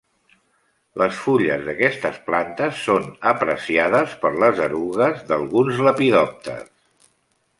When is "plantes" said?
2.29-2.79